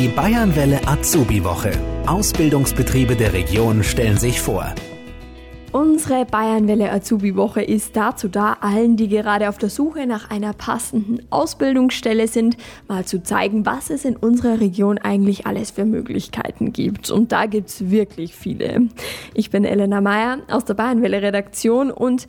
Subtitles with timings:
[0.00, 1.72] Die Bayernwelle Azubi Woche.
[2.06, 4.74] Ausbildungsbetriebe der Region stellen sich vor.
[5.72, 10.54] Unsere Bayernwelle Azubi Woche ist dazu da, allen, die gerade auf der Suche nach einer
[10.54, 12.56] passenden Ausbildungsstelle sind,
[12.88, 17.10] mal zu zeigen, was es in unserer Region eigentlich alles für Möglichkeiten gibt.
[17.10, 18.88] Und da gibt es wirklich viele.
[19.34, 22.26] Ich bin Elena Meyer aus der Bayernwelle Redaktion und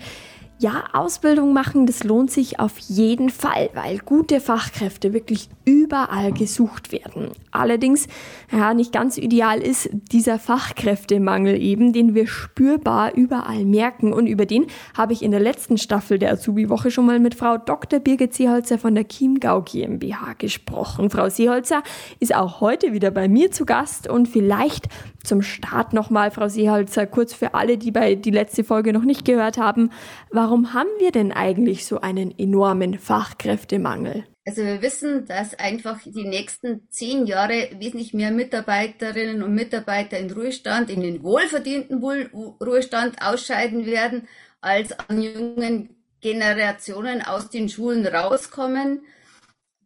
[0.62, 6.91] ja, Ausbildung machen, das lohnt sich auf jeden Fall, weil gute Fachkräfte wirklich überall gesucht
[6.91, 7.30] werden.
[7.50, 8.07] Allerdings,
[8.52, 14.13] ja, nicht ganz ideal ist dieser Fachkräftemangel eben, den wir spürbar überall merken.
[14.13, 17.57] Und über den habe ich in der letzten Staffel der Azubi-Woche schon mal mit Frau
[17.57, 17.99] Dr.
[17.99, 21.09] Birgit Seeholzer von der Chiemgau GmbH gesprochen.
[21.09, 21.82] Frau Seeholzer
[22.20, 24.90] ist auch heute wieder bei mir zu Gast und vielleicht
[25.23, 29.26] zum Start nochmal, Frau Seeholzer, kurz für alle, die bei die letzte Folge noch nicht
[29.26, 29.91] gehört haben.
[30.32, 34.26] Warum haben wir denn eigentlich so einen enormen Fachkräftemangel?
[34.46, 40.32] Also wir wissen, dass einfach die nächsten zehn Jahre wesentlich mehr Mitarbeiterinnen und Mitarbeiter in
[40.32, 44.27] Ruhestand, in den wohlverdienten Ruhestand ausscheiden werden,
[44.60, 49.05] als an jungen Generationen aus den Schulen rauskommen.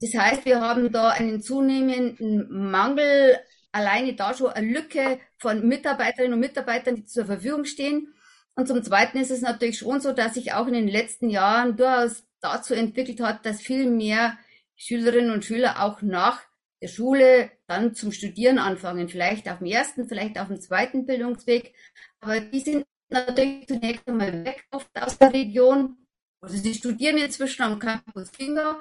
[0.01, 3.37] Das heißt, wir haben da einen zunehmenden Mangel
[3.71, 8.13] alleine da schon eine Lücke von Mitarbeiterinnen und Mitarbeitern, die zur Verfügung stehen.
[8.55, 11.75] Und zum Zweiten ist es natürlich schon so, dass sich auch in den letzten Jahren
[11.75, 14.37] durchaus dazu entwickelt hat, dass viel mehr
[14.75, 16.41] Schülerinnen und Schüler auch nach
[16.81, 19.09] der Schule dann zum Studieren anfangen.
[19.09, 21.73] Vielleicht auf dem ersten, vielleicht auf dem zweiten Bildungsweg.
[22.19, 25.97] Aber die sind natürlich zunächst einmal weg aus der Region.
[26.41, 28.79] Also sie studieren inzwischen am Campus Finger.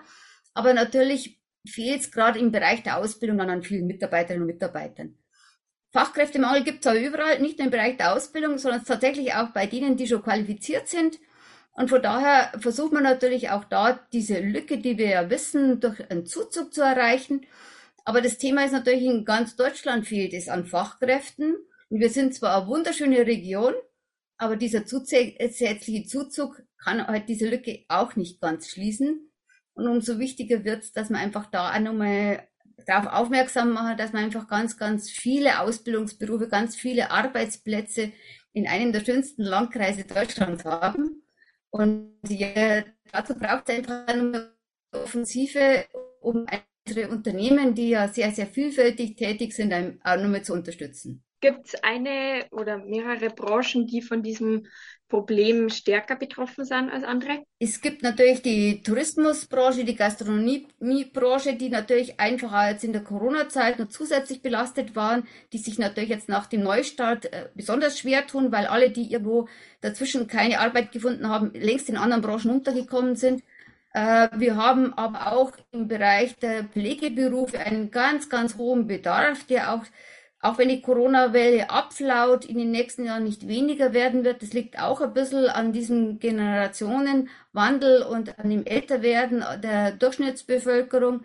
[0.53, 5.19] Aber natürlich fehlt es gerade im Bereich der Ausbildung dann an vielen Mitarbeiterinnen und Mitarbeitern.
[5.95, 9.69] Fachkräftemangel gibt es auch überall, nicht nur im Bereich der Ausbildung, sondern tatsächlich auch bei
[9.69, 11.21] denen, die schon qualifiziert sind.
[11.73, 16.11] Und von daher versucht man natürlich auch da diese Lücke, die wir ja wissen, durch
[16.11, 17.47] einen Zuzug zu erreichen.
[18.05, 21.55] Aber das Thema ist natürlich, in ganz Deutschland fehlt es an Fachkräften.
[21.91, 23.75] Und wir sind zwar eine wunderschöne Region,
[24.37, 29.31] aber dieser zusätzliche Zuzug kann halt diese Lücke auch nicht ganz schließen.
[29.75, 32.49] Und umso wichtiger wird es, dass man einfach da auch nochmal
[32.87, 38.13] darauf aufmerksam machen, dass man einfach ganz, ganz viele Ausbildungsberufe, ganz viele Arbeitsplätze
[38.53, 41.23] in einem der schönsten Landkreise Deutschlands haben.
[41.71, 44.53] Und ja, dazu braucht es einfach eine
[44.93, 45.87] Offensive,
[46.21, 46.47] um
[46.87, 51.25] unsere Unternehmen, die ja sehr, sehr vielfältig tätig sind, auch nochmal zu unterstützen.
[51.41, 54.67] Gibt es eine oder mehrere Branchen, die von diesem
[55.15, 57.45] Problem stärker betroffen sind als andere?
[57.61, 63.89] Es gibt natürlich die Tourismusbranche, die Gastronomiebranche, die natürlich einfach jetzt in der Corona-Zeit noch
[63.91, 68.67] zusätzlich belastet waren, die sich natürlich jetzt nach dem Neustart äh, besonders schwer tun, weil
[68.67, 69.47] alle, die irgendwo
[69.83, 73.45] dazwischen keine Arbeit gefunden haben, längst in anderen Branchen untergekommen sind.
[73.93, 79.75] Äh, wir haben aber auch im Bereich der Pflegeberufe einen ganz, ganz hohen Bedarf, der
[79.75, 79.85] auch
[80.45, 84.43] auch wenn die Corona-Welle abflaut, in den nächsten Jahren nicht weniger werden wird.
[84.43, 91.25] Das liegt auch ein bisschen an diesem Generationenwandel und an dem Älterwerden der Durchschnittsbevölkerung.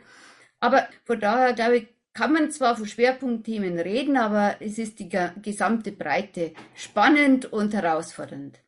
[0.61, 5.09] Aber von daher, glaube ich, kann man zwar von Schwerpunktthemen reden, aber es ist die
[5.41, 8.61] gesamte Breite spannend und herausfordernd.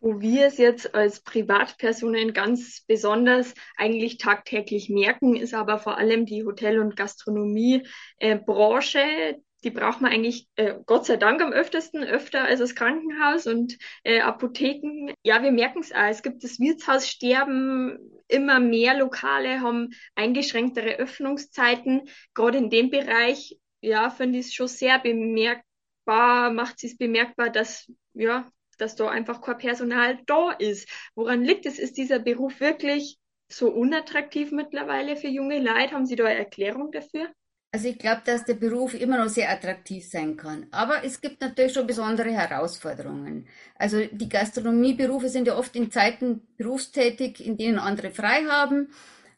[0.00, 6.24] Wo wir es jetzt als Privatpersonen ganz besonders eigentlich tagtäglich merken, ist aber vor allem
[6.24, 12.44] die Hotel- und Gastronomiebranche, die braucht man eigentlich äh, Gott sei Dank am öftesten, öfter
[12.44, 15.12] als das Krankenhaus und äh, Apotheken.
[15.22, 16.08] Ja, wir merken es auch.
[16.08, 22.08] Es gibt das Wirtshaussterben, immer mehr Lokale haben eingeschränktere Öffnungszeiten.
[22.34, 27.90] Gerade in dem Bereich, ja, finde ich es schon sehr bemerkbar, macht es bemerkbar, dass,
[28.14, 30.88] ja, dass da einfach kein Personal da ist.
[31.14, 31.78] Woran liegt es?
[31.78, 33.18] Ist dieser Beruf wirklich
[33.48, 35.92] so unattraktiv mittlerweile für junge Leute?
[35.92, 37.28] Haben Sie da eine Erklärung dafür?
[37.72, 40.66] Also ich glaube, dass der Beruf immer noch sehr attraktiv sein kann.
[40.72, 43.46] Aber es gibt natürlich schon besondere Herausforderungen.
[43.76, 48.88] Also die Gastronomieberufe sind ja oft in Zeiten berufstätig, in denen andere frei haben.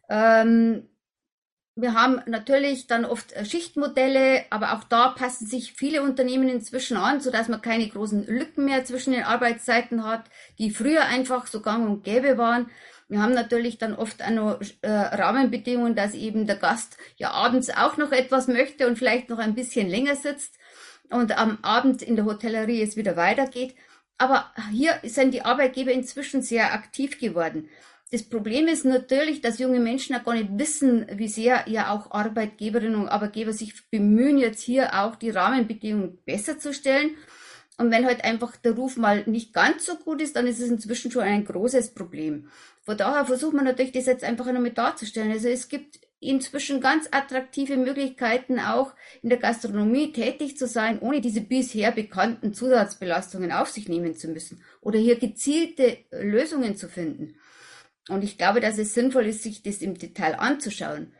[0.08, 0.88] Ähm,
[1.74, 7.20] wir haben natürlich dann oft Schichtmodelle, aber auch da passen sich viele Unternehmen inzwischen an,
[7.20, 10.24] sodass man keine großen Lücken mehr zwischen den Arbeitszeiten hat,
[10.58, 12.70] die früher einfach so gang und gäbe waren.
[13.12, 17.68] Wir haben natürlich dann oft auch noch äh, Rahmenbedingungen, dass eben der Gast ja abends
[17.68, 20.58] auch noch etwas möchte und vielleicht noch ein bisschen länger sitzt
[21.10, 23.74] und am Abend in der Hotellerie es wieder weitergeht.
[24.16, 27.68] Aber hier sind die Arbeitgeber inzwischen sehr aktiv geworden.
[28.10, 32.12] Das Problem ist natürlich, dass junge Menschen auch gar nicht wissen, wie sehr ja auch
[32.12, 37.10] Arbeitgeberinnen und Arbeitgeber sich bemühen, jetzt hier auch die Rahmenbedingungen besser zu stellen.
[37.78, 40.68] Und wenn halt einfach der Ruf mal nicht ganz so gut ist, dann ist es
[40.68, 42.48] inzwischen schon ein großes Problem.
[42.82, 45.32] Von daher versucht man natürlich, das jetzt einfach einmal darzustellen.
[45.32, 51.20] Also es gibt inzwischen ganz attraktive Möglichkeiten, auch in der Gastronomie tätig zu sein, ohne
[51.20, 57.36] diese bisher bekannten Zusatzbelastungen auf sich nehmen zu müssen oder hier gezielte Lösungen zu finden.
[58.08, 61.12] Und ich glaube, dass es sinnvoll ist, sich das im Detail anzuschauen.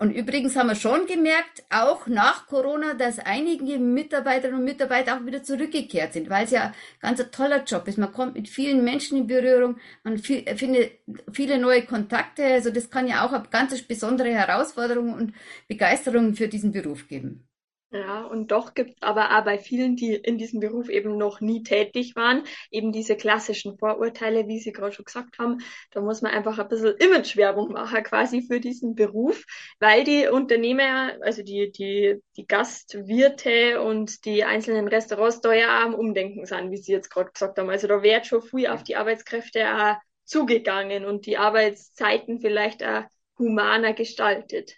[0.00, 5.26] Und übrigens haben wir schon gemerkt, auch nach Corona, dass einige Mitarbeiterinnen und Mitarbeiter auch
[5.26, 7.98] wieder zurückgekehrt sind, weil es ja ganz ein toller Job ist.
[7.98, 10.92] Man kommt mit vielen Menschen in Berührung, man findet
[11.30, 12.46] viele neue Kontakte.
[12.46, 15.34] Also das kann ja auch eine ganz besondere Herausforderung und
[15.68, 17.49] Begeisterung für diesen Beruf geben.
[17.92, 21.40] Ja, und doch gibt es aber auch bei vielen, die in diesem Beruf eben noch
[21.40, 25.58] nie tätig waren, eben diese klassischen Vorurteile, wie Sie gerade schon gesagt haben.
[25.90, 29.44] Da muss man einfach ein bisschen Imagewerbung machen quasi für diesen Beruf,
[29.80, 35.94] weil die Unternehmer, also die, die, die Gastwirte und die einzelnen Restaurants da ja am
[35.94, 37.70] Umdenken sind, wie Sie jetzt gerade gesagt haben.
[37.70, 43.02] Also da wird schon früh auf die Arbeitskräfte auch zugegangen und die Arbeitszeiten vielleicht auch
[43.36, 44.76] humaner gestaltet.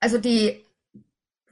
[0.00, 0.64] Also die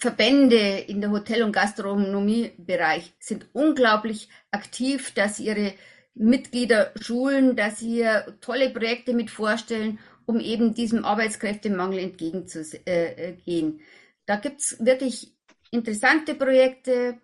[0.03, 5.75] Verbände in der Hotel- und Gastronomiebereich sind unglaublich aktiv, dass ihre
[6.13, 8.05] Mitglieder schulen, dass sie
[8.41, 13.81] tolle Projekte mit vorstellen, um eben diesem Arbeitskräftemangel entgegenzugehen.
[14.27, 15.37] Da gibt's wirklich
[15.71, 17.21] interessante Projekte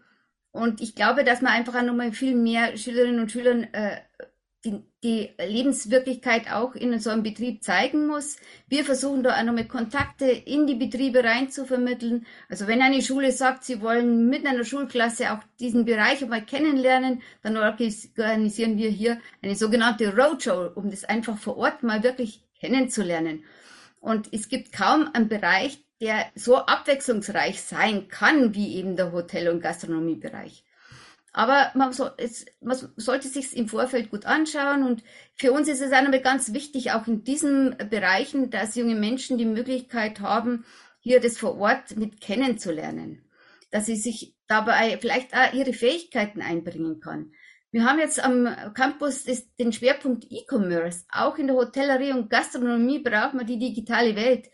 [0.52, 4.02] und ich glaube, dass man einfach nochmal viel mehr Schülerinnen und Schülern äh,
[4.64, 8.38] die, die Lebenswirklichkeit auch in so einem Betrieb zeigen muss.
[8.68, 12.26] Wir versuchen da auch noch mit Kontakte in die Betriebe rein zu vermitteln.
[12.48, 17.22] Also wenn eine Schule sagt, sie wollen mit einer Schulklasse auch diesen Bereich einmal kennenlernen,
[17.42, 23.44] dann organisieren wir hier eine sogenannte Roadshow, um das einfach vor Ort mal wirklich kennenzulernen.
[24.00, 29.48] Und es gibt kaum einen Bereich, der so abwechslungsreich sein kann wie eben der Hotel-
[29.48, 30.64] und Gastronomiebereich.
[31.38, 35.04] Aber man, so, es, man sollte sich im Vorfeld gut anschauen und
[35.36, 39.44] für uns ist es nochmal ganz wichtig, auch in diesen Bereichen, dass junge Menschen die
[39.44, 40.64] Möglichkeit haben,
[40.98, 43.22] hier das vor Ort mit kennenzulernen,
[43.70, 47.30] dass sie sich dabei vielleicht auch ihre Fähigkeiten einbringen kann.
[47.70, 49.24] Wir haben jetzt am Campus
[49.60, 51.04] den Schwerpunkt E-Commerce.
[51.08, 54.50] Auch in der Hotellerie und Gastronomie braucht man die digitale Welt.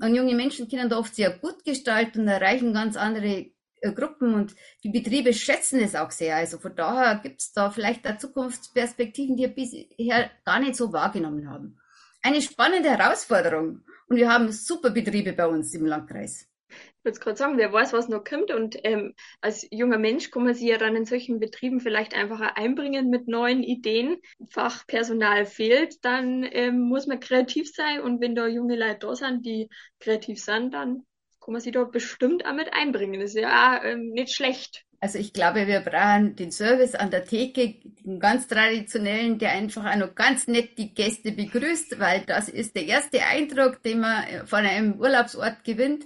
[0.00, 3.50] Und junge Menschen können da oft sehr gut gestalten und erreichen ganz andere
[3.94, 4.54] Gruppen und
[4.84, 6.36] die Betriebe schätzen es auch sehr.
[6.36, 10.92] Also von daher gibt es da vielleicht da Zukunftsperspektiven, die wir bisher gar nicht so
[10.92, 11.78] wahrgenommen haben.
[12.22, 16.48] Eine spannende Herausforderung und wir haben super Betriebe bei uns im Landkreis.
[16.70, 18.50] Ich würde gerade sagen, wer weiß, was noch kommt.
[18.50, 22.40] Und ähm, als junger Mensch kann man sich ja dann in solchen Betrieben vielleicht einfach
[22.40, 24.18] einbringen mit neuen Ideen.
[24.50, 28.00] Fachpersonal fehlt, dann ähm, muss man kreativ sein.
[28.00, 29.70] Und wenn da junge Leute da sind, die
[30.00, 31.06] kreativ sind, dann
[31.48, 33.20] kann man sich dort bestimmt auch mit einbringen.
[33.20, 34.84] Das ist ja ähm, nicht schlecht.
[35.00, 39.90] Also ich glaube, wir brauchen den Service an der Theke, den ganz traditionellen, der einfach
[39.90, 44.46] auch noch ganz nett die Gäste begrüßt, weil das ist der erste Eindruck, den man
[44.46, 46.04] von einem Urlaubsort gewinnt.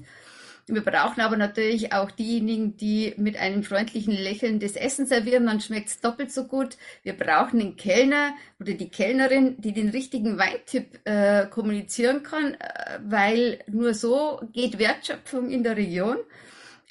[0.69, 5.61] Wir brauchen aber natürlich auch diejenigen, die mit einem freundlichen Lächeln das Essen servieren, dann
[5.61, 6.77] schmeckt es doppelt so gut.
[7.03, 13.01] Wir brauchen den Kellner oder die Kellnerin, die den richtigen Weintipp äh, kommunizieren kann, äh,
[13.05, 16.19] weil nur so geht Wertschöpfung in der Region.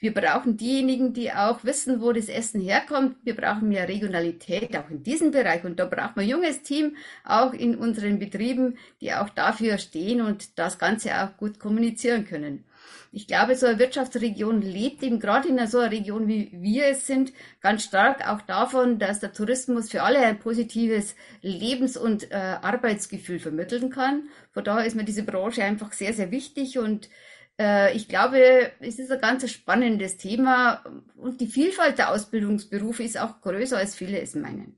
[0.02, 3.18] Wir brauchen diejenigen, die auch wissen, wo das Essen herkommt.
[3.24, 5.64] Wir brauchen mehr Regionalität auch in diesem Bereich.
[5.64, 10.22] Und da braucht man ein junges Team, auch in unseren Betrieben, die auch dafür stehen
[10.22, 12.66] und das Ganze auch gut kommunizieren können.
[13.14, 17.08] Ich glaube, so eine Wirtschaftsregion lebt eben gerade in so einer Region, wie wir es
[17.08, 22.36] sind, ganz stark auch davon, dass der Tourismus für alle ein positives Lebens- und äh,
[22.36, 24.30] Arbeitsgefühl vermitteln kann.
[24.54, 27.10] Von daher ist mir diese Branche einfach sehr, sehr wichtig und
[27.60, 30.82] äh, ich glaube, es ist ein ganz spannendes Thema
[31.18, 34.78] und die Vielfalt der Ausbildungsberufe ist auch größer, als viele es meinen.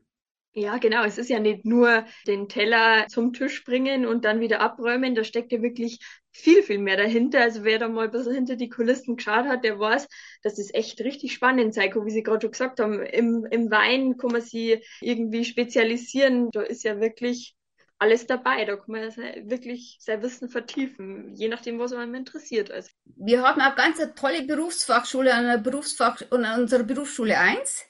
[0.55, 1.03] Ja, genau.
[1.03, 5.15] Es ist ja nicht nur den Teller zum Tisch bringen und dann wieder abräumen.
[5.15, 6.00] Da steckt ja wirklich
[6.34, 7.42] viel, viel mehr dahinter.
[7.42, 10.08] Also wer da mal ein bisschen hinter die Kulissen geschaut hat, der weiß,
[10.42, 11.94] das echt richtig spannend sei.
[11.94, 16.50] Wie Sie gerade schon gesagt haben, im, im Wein kann man sie irgendwie spezialisieren.
[16.52, 17.56] Da ist ja wirklich
[18.00, 18.66] alles dabei.
[18.66, 19.16] Da kann man
[19.50, 22.72] wirklich sein Wissen vertiefen, je nachdem, was man interessiert.
[22.72, 22.90] Also.
[23.06, 27.86] Wir haben auch ganz tolle Berufsfachschule an, der Berufsfach, an unserer Berufsschule 1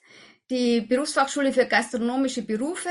[0.49, 2.89] die Berufsfachschule für gastronomische Berufe,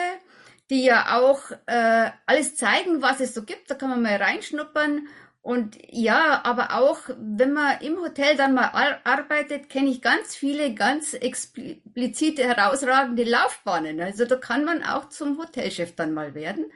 [0.71, 3.71] die ja auch äh, alles zeigen, was es so gibt.
[3.71, 5.07] Da kann man mal reinschnuppern.
[5.43, 10.37] Und ja, aber auch wenn man im Hotel dann mal ar arbeitet, kenne ich ganz
[10.37, 14.01] viele ganz explizite herausragende Laufbahnen.
[14.01, 16.67] Also da kann man auch zum Hotelchef dann mal werden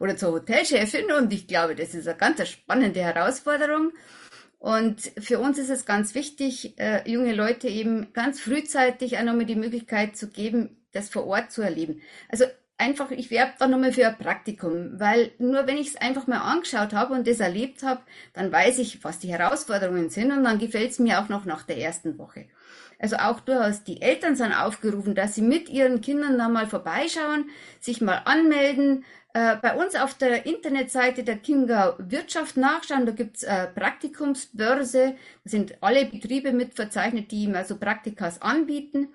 [0.00, 1.12] oder zur Hotelchefin.
[1.12, 3.92] Und ich glaube, das ist eine ganz spannende Herausforderung.
[4.58, 9.46] Und für uns ist es ganz wichtig, äh, junge Leute eben ganz frühzeitig auch nochmal
[9.46, 12.02] die Möglichkeit zu geben, das vor Ort zu erleben.
[12.28, 12.46] Also
[12.78, 16.40] einfach, ich werbe da nochmal für ein Praktikum, weil nur wenn ich es einfach mal
[16.40, 18.02] angeschaut habe und das erlebt habe,
[18.34, 21.62] dann weiß ich, was die Herausforderungen sind und dann gefällt es mir auch noch nach
[21.62, 22.46] der ersten Woche.
[22.98, 27.50] Also auch durchaus die Eltern sind aufgerufen, dass sie mit ihren Kindern da mal vorbeischauen,
[27.78, 29.04] sich mal anmelden,
[29.34, 33.04] äh, bei uns auf der Internetseite der Chiemgau Wirtschaft nachschauen.
[33.04, 35.14] Da gibt's äh, Praktikumsbörse.
[35.44, 39.08] Da sind alle Betriebe mit verzeichnet, die ihm also Praktikas anbieten.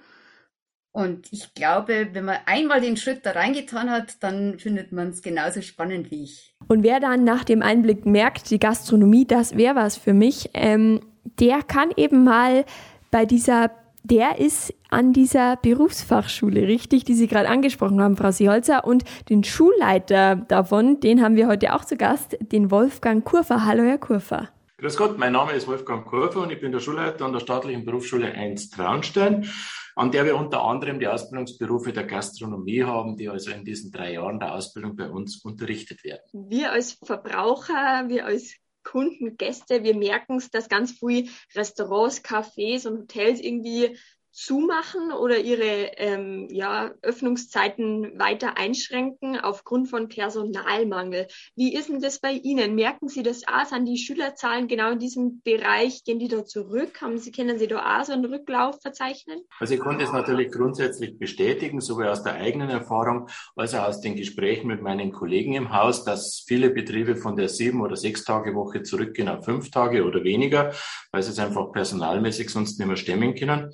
[0.93, 5.21] Und ich glaube, wenn man einmal den Schritt da reingetan hat, dann findet man es
[5.21, 6.53] genauso spannend wie ich.
[6.67, 10.99] Und wer dann nach dem Einblick merkt, die Gastronomie, das wäre was für mich, ähm,
[11.23, 12.65] der kann eben mal
[13.09, 13.71] bei dieser
[14.03, 18.83] der ist an dieser Berufsfachschule, richtig, die Sie gerade angesprochen haben, Frau Seeholzer.
[18.83, 23.65] Und den Schulleiter davon, den haben wir heute auch zu Gast, den Wolfgang Kurfer.
[23.65, 24.49] Hallo, Herr Kurfer.
[24.79, 27.85] Grüß Gott, mein Name ist Wolfgang Kurfer und ich bin der Schulleiter an der staatlichen
[27.85, 29.47] Berufsschule 1 Traunstein,
[29.95, 34.13] an der wir unter anderem die Ausbildungsberufe der Gastronomie haben, die also in diesen drei
[34.13, 36.21] Jahren der Ausbildung bei uns unterrichtet werden.
[36.33, 42.87] Wir als Verbraucher, wir als Kunden, Gäste, wir merken es, dass ganz viele Restaurants, Cafés
[42.87, 43.97] und Hotels irgendwie
[44.31, 51.27] zumachen oder ihre ähm, ja, Öffnungszeiten weiter einschränken aufgrund von Personalmangel.
[51.55, 52.75] Wie ist denn das bei Ihnen?
[52.75, 53.65] Merken Sie das auch?
[53.65, 57.01] Sind die Schülerzahlen genau in diesem Bereich, gehen die da zurück?
[57.01, 59.41] Haben Sie, können Sie da auch so einen Rücklauf verzeichnen?
[59.59, 64.01] Also ich konnte es natürlich grundsätzlich bestätigen, sowohl aus der eigenen Erfahrung als auch aus
[64.01, 68.23] den Gesprächen mit meinen Kollegen im Haus, dass viele Betriebe von der sieben oder sechs
[68.23, 70.73] Tage Woche zurückgehen auf fünf Tage oder weniger,
[71.11, 73.71] weil sie es einfach personalmäßig sonst nicht mehr stemmen können.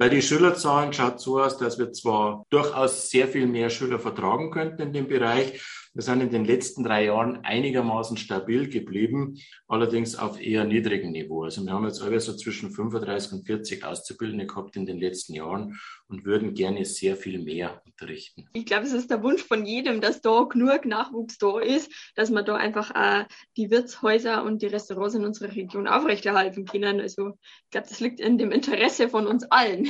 [0.00, 4.50] Bei den Schülerzahlen schaut so aus, dass wir zwar durchaus sehr viel mehr Schüler vertragen
[4.50, 5.62] könnten in dem Bereich,
[5.92, 11.42] wir sind in den letzten drei Jahren einigermaßen stabil geblieben, allerdings auf eher niedrigem Niveau.
[11.42, 15.34] Also wir haben jetzt alle so zwischen 35 und 40 Auszubildende gehabt in den letzten
[15.34, 18.48] Jahren und würden gerne sehr viel mehr unterrichten.
[18.52, 22.30] Ich glaube, es ist der Wunsch von jedem, dass da genug Nachwuchs da ist, dass
[22.30, 23.24] man da einfach äh,
[23.56, 27.00] die Wirtshäuser und die Restaurants in unserer Region aufrechterhalten können.
[27.00, 27.30] Also
[27.64, 29.88] ich glaube, das liegt in dem Interesse von uns allen.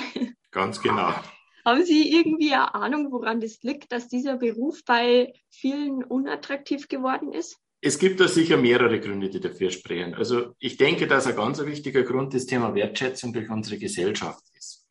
[0.51, 1.13] Ganz genau.
[1.65, 7.33] Haben Sie irgendwie eine Ahnung, woran das liegt, dass dieser Beruf bei vielen unattraktiv geworden
[7.33, 7.57] ist?
[7.83, 10.15] Es gibt da sicher mehrere Gründe, die dafür sprechen.
[10.15, 14.87] Also ich denke, dass ein ganz wichtiger Grund das Thema Wertschätzung durch unsere Gesellschaft ist.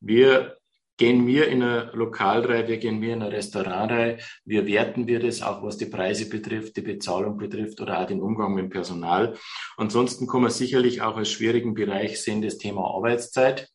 [0.00, 0.56] Wir
[0.96, 5.42] gehen wir in eine Lokalreihe, wir gehen wir in eine Restaurantreihe, wir werten wir das
[5.42, 9.36] auch, was die Preise betrifft, die Bezahlung betrifft oder auch den Umgang mit dem Personal.
[9.76, 13.68] Ansonsten kann man sicherlich auch als schwierigen Bereich sehen das Thema Arbeitszeit.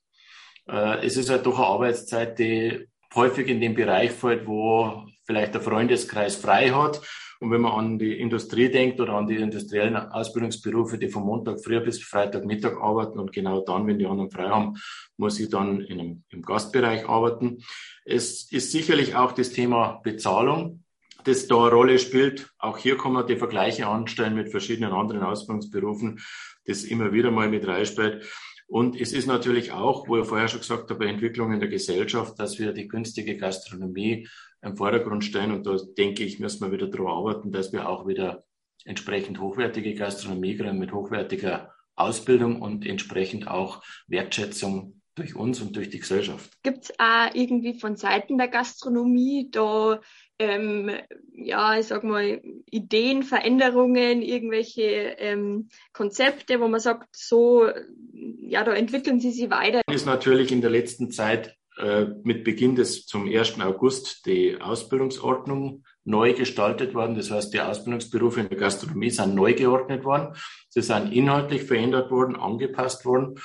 [0.69, 5.53] Äh, es ist halt doch eine Arbeitszeit, die häufig in dem Bereich fällt, wo vielleicht
[5.53, 7.01] der Freundeskreis frei hat.
[7.39, 11.63] Und wenn man an die Industrie denkt oder an die industriellen Ausbildungsberufe, die von Montag
[11.63, 14.75] früh bis Freitag Mittag arbeiten und genau dann, wenn die anderen frei haben,
[15.15, 17.63] muss ich dann in einem, im Gastbereich arbeiten.
[18.03, 20.83] Es ist sicherlich auch das Thema Bezahlung,
[21.23, 22.49] das da eine Rolle spielt.
[22.57, 26.19] Auch hier kann man die Vergleiche anstellen mit verschiedenen anderen Ausbildungsberufen,
[26.65, 28.25] das immer wieder mal mit reinspielt.
[28.69, 32.37] Und es ist natürlich auch, wo ich vorher schon gesagt habe, Entwicklung in der Gesellschaft,
[32.37, 34.27] dass wir die günstige Gastronomie
[34.61, 35.51] im Vordergrund stellen.
[35.51, 38.43] Und da denke ich, müssen wir wieder daran arbeiten, dass wir auch wieder
[38.85, 45.89] entsprechend hochwertige Gastronomie kriegen mit hochwertiger Ausbildung und entsprechend auch Wertschätzung durch uns und durch
[45.89, 46.51] die Gesellschaft.
[46.63, 49.99] Gibt es auch irgendwie von Seiten der Gastronomie da
[50.39, 50.89] ähm,
[51.33, 57.67] ja, ich sag mal, Ideen, Veränderungen, irgendwelche ähm, Konzepte, wo man sagt, so,
[58.13, 59.81] ja, da entwickeln sie sich weiter.
[59.91, 63.59] Ist natürlich in der letzten Zeit äh, mit Beginn des zum 1.
[63.59, 67.15] August die Ausbildungsordnung neu gestaltet worden.
[67.15, 70.35] Das heißt, die Ausbildungsberufe in der Gastronomie sind neu geordnet worden.
[70.69, 73.35] Sie sind inhaltlich verändert worden, angepasst worden.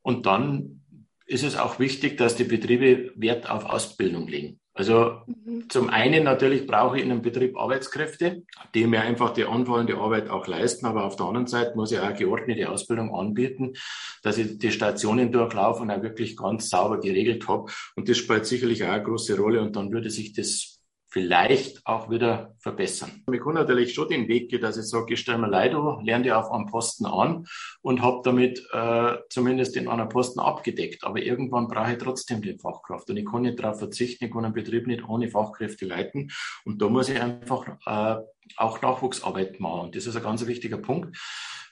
[0.00, 0.82] Und dann
[1.28, 4.58] ist es auch wichtig, dass die Betriebe Wert auf Ausbildung legen.
[4.72, 5.68] Also mhm.
[5.68, 8.44] zum einen natürlich brauche ich in einem Betrieb Arbeitskräfte,
[8.74, 11.98] die mir einfach die anfallende Arbeit auch leisten, aber auf der anderen Seite muss ich
[11.98, 13.74] auch geordnete Ausbildung anbieten,
[14.22, 17.70] dass ich die Stationen durchlaufe und auch wirklich ganz sauber geregelt habe.
[17.94, 20.77] Und das spielt sicherlich auch eine große Rolle und dann würde sich das
[21.18, 23.24] vielleicht auch wieder verbessern.
[23.32, 26.24] Ich kann natürlich schon den Weg gehen, dass ich sage, ich stelle mir Leido, lerne
[26.24, 27.44] die auf einem Posten an
[27.82, 31.02] und habe damit äh, zumindest den anderen Posten abgedeckt.
[31.02, 34.44] Aber irgendwann brauche ich trotzdem die Fachkraft und ich kann nicht darauf verzichten, ich kann
[34.44, 36.30] einen Betrieb nicht ohne Fachkräfte leiten
[36.64, 38.22] und da muss ich einfach äh,
[38.56, 39.80] auch Nachwuchsarbeit machen.
[39.86, 41.16] Und das ist ein ganz wichtiger Punkt.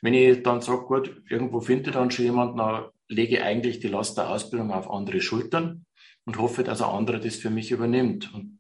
[0.03, 3.79] Wenn ich dann sage, gut, irgendwo finde ich dann schon jemanden, dann lege ich eigentlich
[3.79, 5.87] die Last der Ausbildung auf andere Schultern
[6.25, 8.35] und hoffe, dass ein anderer das für mich übernimmt.
[8.35, 8.59] Und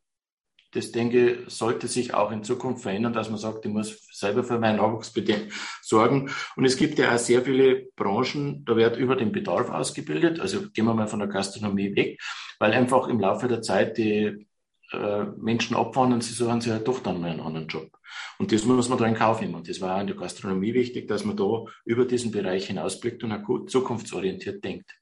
[0.72, 4.58] das denke sollte sich auch in Zukunft verändern, dass man sagt, ich muss selber für
[4.58, 6.30] meinen Nachwuchsbedarf sorgen.
[6.56, 10.40] Und es gibt ja auch sehr viele Branchen, da wird über den Bedarf ausgebildet.
[10.40, 12.20] Also gehen wir mal von der Gastronomie weg,
[12.58, 14.46] weil einfach im Laufe der Zeit die
[14.92, 17.90] äh, Menschen abwandern, sie suchen sich ja doch dann mal einen anderen Job.
[18.38, 19.54] Und das muss man da in Kauf nehmen.
[19.54, 23.24] Und das war auch in der Gastronomie wichtig, dass man da über diesen Bereich hinausblickt
[23.24, 24.94] und auch zukunftsorientiert denkt.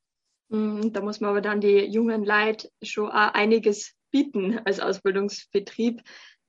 [0.49, 6.01] Mhm, da muss man aber dann die jungen Leute schon auch einiges bieten als Ausbildungsbetrieb.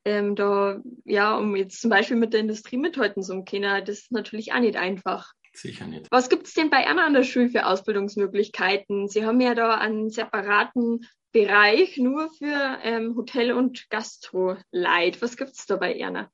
[0.06, 4.12] Ähm, da, ja, um jetzt zum Beispiel mit der Industrie mithalten zu können, das ist
[4.12, 5.34] natürlich auch nicht einfach.
[5.52, 6.06] Sicher nicht.
[6.12, 9.08] Was gibt es denn bei Erna an der Schule für Ausbildungsmöglichkeiten?
[9.08, 15.24] Sie haben ja da einen separaten Bereich nur für ähm, Hotel- und Gastro-Leit.
[15.24, 16.30] Was gibt es da bei Erna?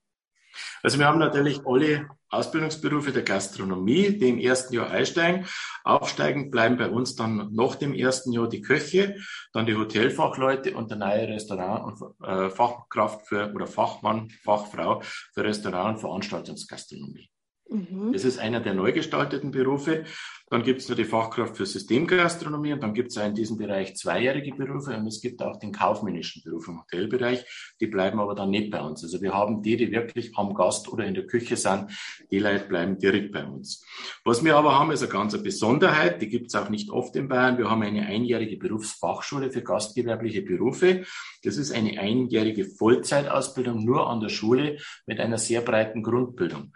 [0.83, 5.45] Also wir haben natürlich alle Ausbildungsberufe der Gastronomie, die im ersten Jahr einsteigen.
[5.83, 9.17] Aufsteigend bleiben bei uns dann nach dem ersten Jahr die Köche,
[9.53, 15.01] dann die Hotelfachleute und der neue Restaurant- und äh, Fachkraft für oder Fachmann, Fachfrau
[15.33, 17.29] für Restaurant- und Veranstaltungsgastronomie.
[17.69, 18.11] Mhm.
[18.13, 20.05] Das ist einer der neu gestalteten Berufe.
[20.51, 23.95] Dann gibt es nur die Fachkraft für Systemgastronomie und dann gibt es in diesem Bereich
[23.95, 27.45] zweijährige Berufe und es gibt auch den kaufmännischen Beruf im Hotelbereich.
[27.79, 29.01] Die bleiben aber dann nicht bei uns.
[29.01, 31.91] Also wir haben die, die wirklich am Gast oder in der Küche sind,
[32.31, 33.85] die Leute bleiben direkt bei uns.
[34.25, 37.29] Was wir aber haben, ist eine ganz Besonderheit, die gibt es auch nicht oft in
[37.29, 37.57] Bayern.
[37.57, 41.05] Wir haben eine einjährige Berufsfachschule für gastgewerbliche Berufe.
[41.43, 46.73] Das ist eine einjährige Vollzeitausbildung nur an der Schule mit einer sehr breiten Grundbildung.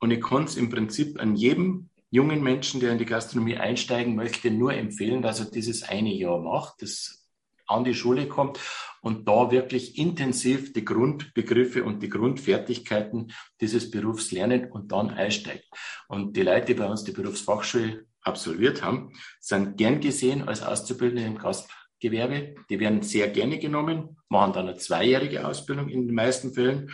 [0.00, 4.14] Und ich kann es im Prinzip an jedem jungen Menschen, der in die Gastronomie einsteigen
[4.14, 7.26] möchte, nur empfehlen, dass er dieses eine Jahr macht, das
[7.66, 8.60] an die Schule kommt
[9.02, 15.66] und da wirklich intensiv die Grundbegriffe und die Grundfertigkeiten dieses Berufs lernen und dann einsteigt.
[16.06, 21.24] Und die Leute, die bei uns die Berufsfachschule absolviert haben, sind gern gesehen als Auszubildende
[21.24, 21.68] im Gast
[21.98, 22.54] Gewerbe.
[22.70, 26.90] Die werden sehr gerne genommen, machen dann eine zweijährige Ausbildung in den meisten Fällen.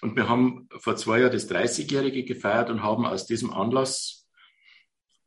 [0.00, 4.19] Und wir haben vor zwei Jahren das 30-Jährige gefeiert und haben aus diesem Anlass,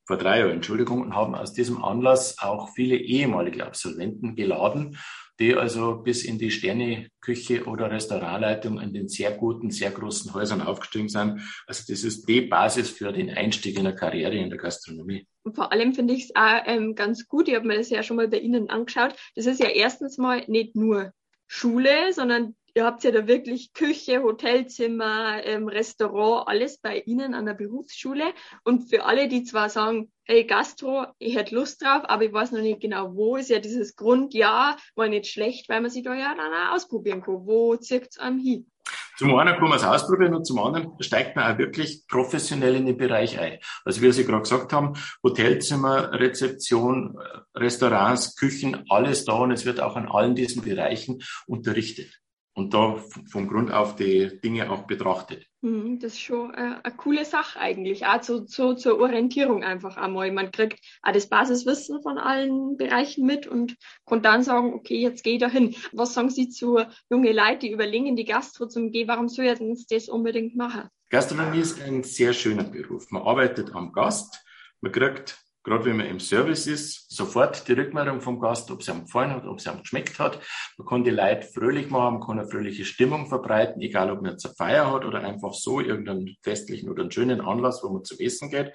[0.06, 4.98] vor drei Jahren, Entschuldigung, und haben aus diesem Anlass auch viele ehemalige Absolventen geladen
[5.40, 10.62] die also bis in die Sterneküche oder Restaurantleitung in den sehr guten, sehr großen Häusern
[10.62, 11.42] aufgestiegen sind.
[11.66, 15.28] Also das ist die Basis für den Einstieg in eine Karriere in der Gastronomie.
[15.44, 18.04] Und vor allem finde ich es auch ähm, ganz gut, ich habe mir das ja
[18.04, 21.12] schon mal bei Ihnen angeschaut, das ist ja erstens mal nicht nur
[21.48, 27.46] Schule, sondern ihr habt ja da wirklich Küche, Hotelzimmer, ähm, Restaurant, alles bei Ihnen an
[27.46, 28.34] der Berufsschule.
[28.64, 32.52] Und für alle, die zwar sagen, hey Gastro, ich hätte Lust drauf, aber ich weiß
[32.52, 36.14] noch nicht genau wo, ist ja dieses Grundjahr mal nicht schlecht, weil man sich da
[36.16, 37.46] ja dann auch ausprobieren kann.
[37.46, 38.70] Wo zieht es einem hin?
[39.18, 42.88] Zum einen kann man es ausprobieren und zum anderen steigt man auch wirklich professionell in
[42.88, 43.60] den Bereich ein.
[43.86, 47.18] Also wie Sie gerade gesagt haben, Hotelzimmer, Rezeption,
[47.56, 52.23] Restaurants, Küchen, alles da und es wird auch an allen diesen Bereichen unterrichtet
[52.54, 52.98] und da
[53.32, 55.48] vom Grund auf die Dinge auch betrachtet.
[55.62, 59.98] Mhm, das ist schon äh, eine coole Sache eigentlich, auch zu, zu, zur Orientierung einfach
[59.98, 60.32] einmal.
[60.32, 65.24] Man kriegt auch das Basiswissen von allen Bereichen mit und kann dann sagen, okay, jetzt
[65.24, 65.76] gehe ich da hin.
[65.94, 69.88] Was sagen Sie zu junge Leute, die überlegen, die Gastro zum gehen, warum soll ich
[69.88, 70.90] das unbedingt machen?
[71.10, 73.10] Gastronomie ist ein sehr schöner Beruf.
[73.12, 74.44] Man arbeitet am Gast,
[74.82, 78.90] man kriegt gerade wenn man im Service ist, sofort die Rückmeldung vom Gast, ob es
[78.90, 80.40] ihm gefallen hat, ob es ihm geschmeckt hat.
[80.78, 84.46] Man kann die Leute fröhlich machen, kann eine fröhliche Stimmung verbreiten, egal ob man jetzt
[84.46, 88.20] eine Feier hat oder einfach so irgendeinen festlichen oder einen schönen Anlass, wo man zu
[88.20, 88.74] essen geht.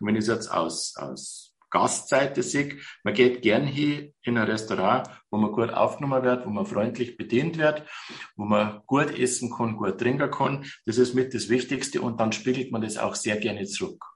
[0.00, 4.48] Und wenn ich es jetzt aus, aus Gastseite sehe, man geht gern hier in ein
[4.48, 7.84] Restaurant, wo man gut aufgenommen wird, wo man freundlich bedient wird,
[8.36, 10.64] wo man gut essen kann, gut trinken kann.
[10.84, 14.15] Das ist mit das Wichtigste und dann spiegelt man das auch sehr gerne zurück.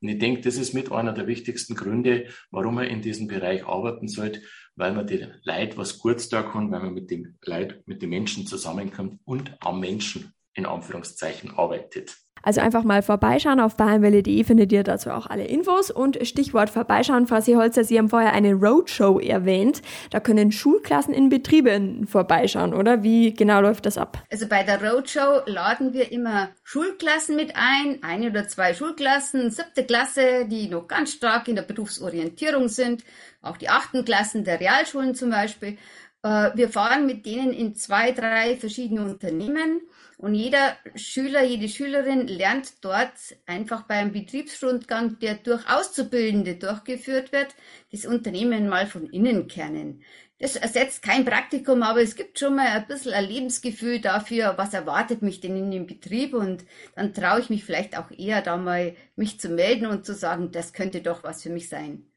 [0.00, 3.66] Und ich denke, das ist mit einer der wichtigsten Gründe, warum man in diesem Bereich
[3.66, 4.40] arbeiten sollte,
[4.76, 8.10] weil man die Leid was Gutes da kann, weil man mit dem Leid, mit den
[8.10, 12.16] Menschen zusammenkommt und am Menschen in Anführungszeichen arbeitet.
[12.42, 17.26] Also einfach mal vorbeischauen auf bayernwelle.de findet ihr dazu auch alle Infos und Stichwort vorbeischauen,
[17.26, 19.82] Frau Holzer, Sie haben vorher eine Roadshow erwähnt.
[20.10, 23.02] Da können Schulklassen in Betrieben vorbeischauen, oder?
[23.02, 24.22] Wie genau läuft das ab?
[24.30, 29.84] Also bei der Roadshow laden wir immer Schulklassen mit ein, eine oder zwei Schulklassen, siebte
[29.84, 33.04] Klasse, die noch ganz stark in der Berufsorientierung sind,
[33.42, 35.78] auch die achten Klassen der Realschulen zum Beispiel.
[36.22, 39.80] Äh, wir fahren mit denen in zwei, drei verschiedene Unternehmen
[40.18, 43.12] und jeder Schüler, jede Schülerin lernt dort
[43.46, 47.54] einfach beim Betriebsrundgang, der durch Auszubildende durchgeführt wird,
[47.90, 50.02] das Unternehmen mal von innen kennen.
[50.38, 54.72] Das ersetzt kein Praktikum, aber es gibt schon mal ein bisschen ein Lebensgefühl dafür, was
[54.74, 56.64] erwartet mich denn in dem Betrieb und
[56.96, 60.50] dann traue ich mich vielleicht auch eher da mal mich zu melden und zu sagen,
[60.50, 62.09] das könnte doch was für mich sein.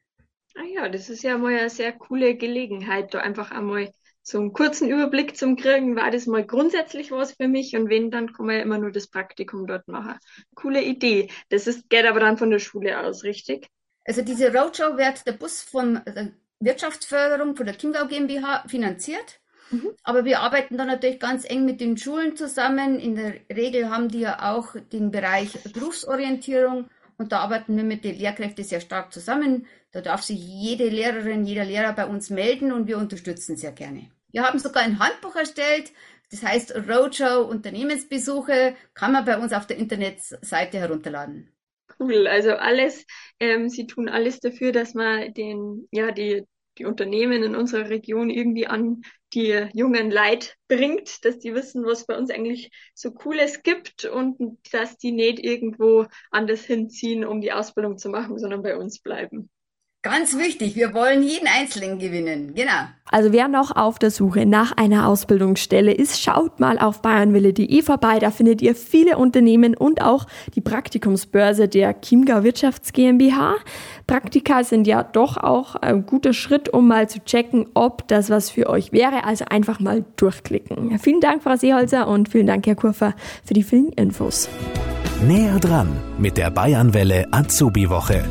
[0.56, 4.52] Ah ja, das ist ja mal eine sehr coole Gelegenheit, da einfach einmal so einen
[4.52, 8.46] kurzen Überblick zum Kriegen, war das mal grundsätzlich was für mich und wenn, dann kann
[8.46, 10.18] man ja immer nur das Praktikum dort machen.
[10.54, 11.28] Coole Idee.
[11.50, 13.68] Das ist, geht aber dann von der Schule aus, richtig?
[14.06, 19.40] Also diese Roadshow wird der Bus von der Wirtschaftsförderung von der Chiemgau GmbH finanziert
[19.70, 19.94] Mhm.
[20.02, 22.98] Aber wir arbeiten dann natürlich ganz eng mit den Schulen zusammen.
[22.98, 28.04] In der Regel haben die ja auch den Bereich Berufsorientierung und da arbeiten wir mit
[28.04, 29.66] den Lehrkräften sehr stark zusammen.
[29.92, 34.10] Da darf sich jede Lehrerin, jeder Lehrer bei uns melden und wir unterstützen sehr gerne.
[34.32, 35.92] Wir haben sogar ein Handbuch erstellt,
[36.30, 41.50] das heißt Roadshow Unternehmensbesuche, kann man bei uns auf der Internetseite herunterladen.
[42.00, 43.06] Cool, also alles,
[43.38, 46.42] ähm, Sie tun alles dafür, dass man den, ja, die,
[46.78, 49.02] die Unternehmen in unserer Region irgendwie an
[49.34, 54.58] die jungen Leid bringt, dass die wissen, was bei uns eigentlich so Cooles gibt und
[54.72, 59.50] dass die nicht irgendwo anders hinziehen, um die Ausbildung zu machen, sondern bei uns bleiben.
[60.04, 62.88] Ganz wichtig, wir wollen jeden Einzelnen gewinnen, genau.
[63.10, 68.18] Also wer noch auf der Suche nach einer Ausbildungsstelle ist, schaut mal auf bayernwille.de vorbei.
[68.18, 73.54] Da findet ihr viele Unternehmen und auch die Praktikumsbörse der Chiemgau Wirtschafts GmbH.
[74.06, 78.50] Praktika sind ja doch auch ein guter Schritt, um mal zu checken, ob das was
[78.50, 79.24] für euch wäre.
[79.24, 80.98] Also einfach mal durchklicken.
[80.98, 84.50] Vielen Dank, Frau Seeholzer und vielen Dank, Herr Kurfer, für die vielen Infos.
[85.26, 88.22] Näher dran mit der Bayernwelle Azubi-Woche.